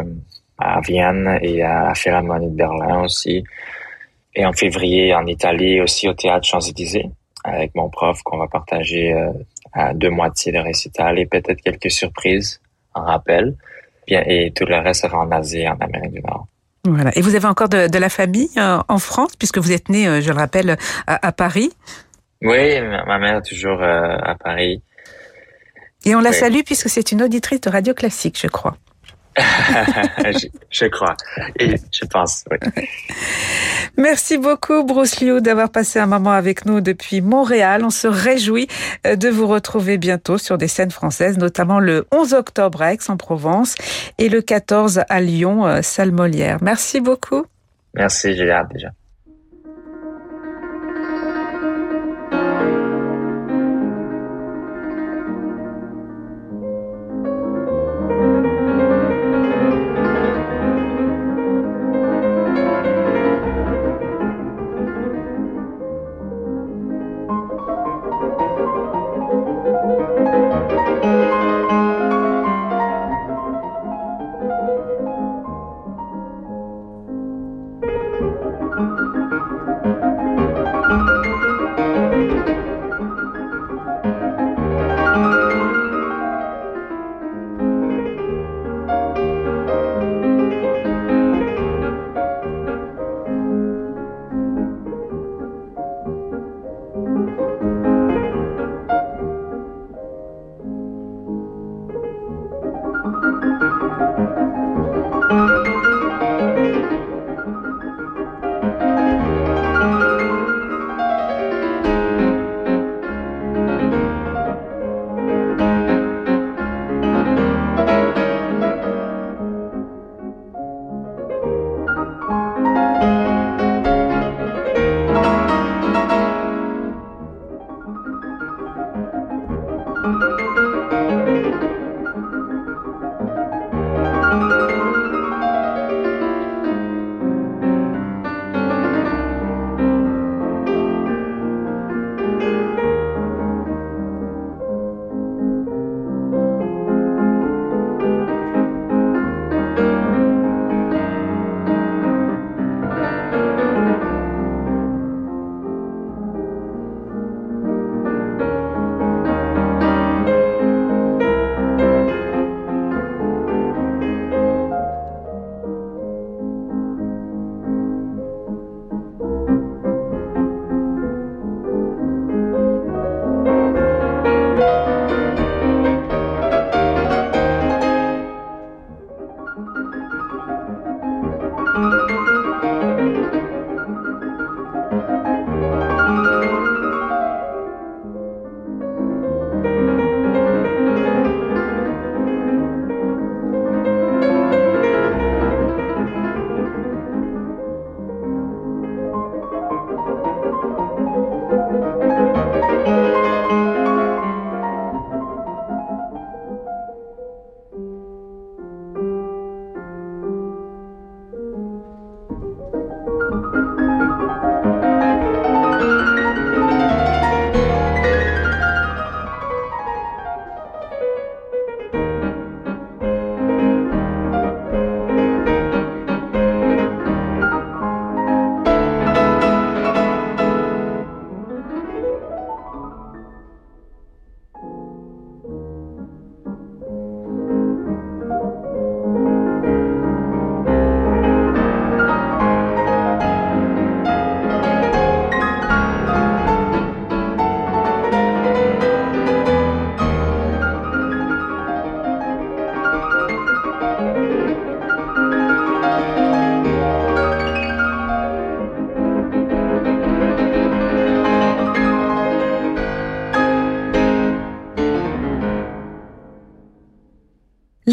à 0.59 0.81
Vienne 0.81 1.38
et 1.40 1.62
à 1.62 1.85
la 1.85 1.94
Philharmonie 1.94 2.51
de 2.51 2.57
Berlin 2.57 3.05
aussi. 3.05 3.44
Et 4.35 4.44
en 4.44 4.53
février, 4.53 5.14
en 5.14 5.24
Italie, 5.27 5.81
aussi 5.81 6.09
au 6.09 6.12
Théâtre 6.14 6.46
Champs-Élysées, 6.46 7.09
avec 7.44 7.74
mon 7.74 7.88
prof 7.88 8.22
qu'on 8.24 8.38
va 8.38 8.48
partager 8.48 9.14
euh, 9.14 9.33
à 9.72 9.94
deux 9.94 10.11
moitiés 10.11 10.53
de 10.53 10.59
récital 10.59 11.18
et 11.18 11.27
peut-être 11.27 11.62
quelques 11.62 11.90
surprises 11.90 12.61
en 12.94 13.05
rappel. 13.05 13.55
Bien, 14.07 14.22
et 14.27 14.53
tout 14.53 14.64
le 14.66 14.77
reste 14.77 15.03
sera 15.03 15.18
en 15.18 15.31
Asie 15.31 15.66
en 15.68 15.77
Amérique 15.77 16.12
du 16.12 16.22
Nord. 16.22 16.46
Voilà. 16.94 17.16
Et 17.16 17.22
vous 17.22 17.35
avez 17.35 17.46
encore 17.46 17.68
de, 17.68 17.88
de 17.88 17.98
la 17.98 18.09
famille 18.09 18.51
euh, 18.57 18.79
en 18.88 18.98
France, 18.98 19.33
puisque 19.37 19.59
vous 19.59 19.72
êtes 19.72 19.88
né, 19.88 20.07
euh, 20.07 20.20
je 20.20 20.31
le 20.31 20.37
rappelle, 20.37 20.77
à, 21.07 21.27
à 21.27 21.33
Paris 21.33 21.72
Oui, 22.42 22.81
ma 22.81 23.18
mère 23.18 23.37
est 23.37 23.48
toujours 23.48 23.83
euh, 23.83 24.16
à 24.22 24.35
Paris. 24.35 24.83
Et 26.05 26.14
on 26.14 26.20
la 26.20 26.31
oui. 26.31 26.37
salue 26.37 26.61
puisque 26.64 26.88
c'est 26.88 27.12
une 27.12 27.22
auditrice 27.22 27.61
de 27.61 27.70
Radio 27.70 27.94
Classique, 27.94 28.38
je 28.40 28.46
crois. 28.46 28.77
je, 30.70 30.87
crois 30.87 31.16
et 31.59 31.77
je 31.92 32.05
pense. 32.07 32.44
Oui. 32.51 32.59
Merci 33.98 34.38
beaucoup 34.38 34.84
Bruce 34.84 35.20
Liu 35.20 35.40
d'avoir 35.40 35.70
passé 35.70 35.98
un 35.98 36.06
moment 36.06 36.30
avec 36.30 36.66
nous 36.66 36.80
depuis 36.80 37.20
Montréal. 37.20 37.82
On 37.84 37.90
se 37.90 38.06
réjouit 38.06 38.68
euh, 39.04 39.16
de 39.16 39.28
vous 39.28 39.48
retrouver 39.48 39.98
bientôt 39.98 40.38
sur 40.38 40.56
des 40.56 40.68
scènes 40.68 40.92
françaises, 40.92 41.37
notamment 41.37 41.80
le 41.80 42.06
11 42.12 42.32
octobre 42.32 42.80
à 42.80 42.92
Aix-en-Provence 42.92 43.74
et 44.18 44.28
le 44.28 44.40
14 44.40 45.02
à 45.08 45.20
Lyon, 45.20 45.66
euh, 45.66 45.82
salle 45.82 46.12
Molière. 46.12 46.58
Merci 46.62 47.00
beaucoup. 47.00 47.44
Merci 47.92 48.37
Julia 48.37 48.62
déjà. 48.72 48.90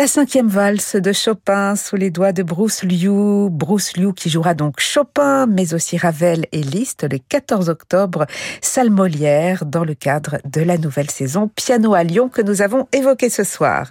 La 0.06 0.10
cinquième 0.10 0.50
valse 0.50 0.98
de 0.98 1.12
Chopin 1.12 1.76
sous 1.76 1.96
les 1.96 2.12
doigts 2.12 2.32
de 2.32 2.44
Bruce 2.44 2.84
Liu. 2.84 3.50
Bruce 3.50 3.98
Liu 3.98 4.14
qui 4.14 4.30
jouera 4.30 4.54
donc 4.54 4.80
Chopin, 4.80 5.48
mais 5.48 5.74
aussi 5.74 5.98
Ravel 5.98 6.46
et 6.52 6.62
Liszt 6.62 7.08
le 7.12 7.18
14 7.18 7.70
octobre, 7.70 8.28
salle 8.62 8.92
Molière, 8.92 9.66
dans 9.66 9.84
le 9.84 9.96
cadre 9.96 10.38
de 10.46 10.62
la 10.62 10.78
nouvelle 10.78 11.10
saison 11.10 11.48
Piano 11.48 11.96
à 11.96 12.04
Lyon 12.04 12.30
que 12.30 12.44
nous 12.44 12.62
avons 12.62 12.88
évoqué 12.94 13.32
ce 13.32 13.44
soir. 13.44 13.90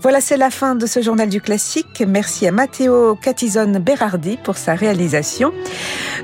Voilà, 0.00 0.20
c'est 0.20 0.36
la 0.36 0.50
fin 0.50 0.74
de 0.74 0.84
ce 0.84 1.00
journal 1.00 1.28
du 1.28 1.40
classique. 1.40 2.02
Merci 2.08 2.48
à 2.48 2.50
Matteo 2.50 3.14
Catizone 3.14 3.78
Berardi 3.78 4.38
pour 4.42 4.56
sa 4.56 4.74
réalisation. 4.74 5.52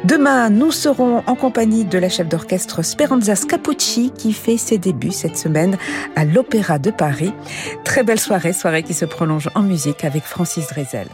Demain, 0.03 0.51
nous 0.51 0.73
serons 0.73 1.23
en 1.29 1.37
compagnie 1.37 1.85
de 1.85 1.99
la 1.99 2.09
chef 2.09 2.29
d'orchestre 2.29 2.83
Speranza 2.83 3.37
Scapucci 3.37 4.11
qui 4.19 4.33
fait 4.33 4.57
ses 4.57 4.79
débuts 4.79 5.13
cette 5.13 5.37
semaine 5.37 5.77
à 6.17 6.25
l'Opéra 6.25 6.81
de 6.81 6.91
Paris. 6.91 7.33
Très 7.85 8.03
belle 8.03 8.19
soirée, 8.19 8.53
soirée 8.53 8.83
qui 8.83 8.95
se 8.95 9.05
en 9.55 9.63
musique 9.63 10.05
avec 10.05 10.25
Francis 10.25 10.69
Drezel. 10.69 11.09